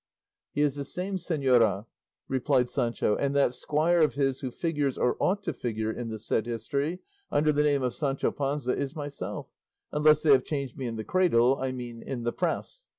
"He 0.51 0.61
is 0.61 0.73
the 0.73 0.83
same, 0.83 1.17
señora," 1.17 1.85
replied 2.27 2.71
Sancho; 2.71 3.15
"and 3.17 3.35
that 3.35 3.53
squire 3.53 4.01
of 4.01 4.15
his 4.15 4.39
who 4.39 4.49
figures, 4.49 4.97
or 4.97 5.15
ought 5.19 5.43
to 5.43 5.53
figure, 5.53 5.91
in 5.91 6.09
the 6.09 6.17
said 6.17 6.47
history 6.47 7.01
under 7.31 7.51
the 7.51 7.61
name 7.61 7.83
of 7.83 7.93
Sancho 7.93 8.31
Panza, 8.31 8.75
is 8.75 8.95
myself, 8.95 9.51
unless 9.91 10.23
they 10.23 10.31
have 10.31 10.43
changed 10.43 10.75
me 10.75 10.87
in 10.87 10.95
the 10.95 11.03
cradle, 11.03 11.55
I 11.59 11.71
mean 11.71 12.01
in 12.01 12.23
the 12.23 12.33
press." 12.33 12.87